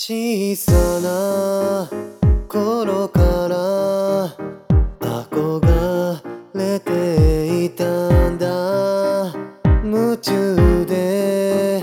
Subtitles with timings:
[0.00, 0.70] 小さ
[1.00, 1.90] な
[2.48, 4.28] 頃から
[5.00, 6.20] 憧
[6.54, 7.84] れていた
[8.30, 9.34] んだ。
[9.82, 11.82] 夢中で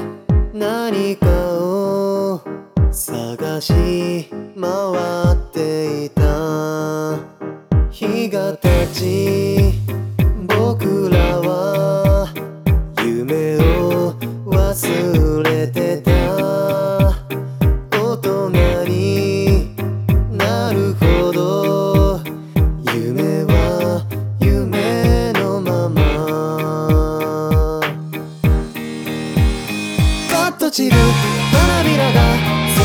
[0.54, 1.28] 何か
[1.60, 2.42] を
[2.90, 4.30] 探し
[4.62, 7.20] 回っていた。
[7.92, 9.35] 日が経ち
[30.76, 32.20] 散る花びらが
[32.76, 32.84] 空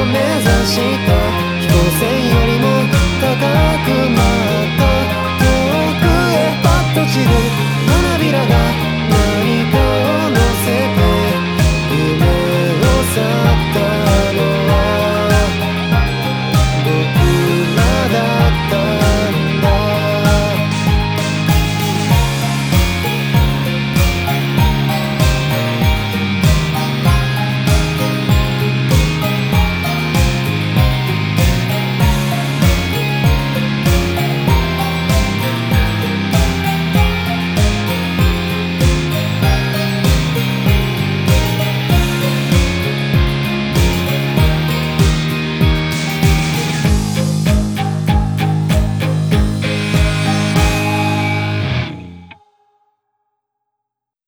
[0.00, 1.12] を目指した。
[1.60, 2.64] 飛行船よりも
[3.20, 3.28] 高
[3.84, 4.88] く舞った。
[5.36, 5.44] 遠
[6.00, 7.28] くへパッと散る
[7.86, 8.56] 花びらが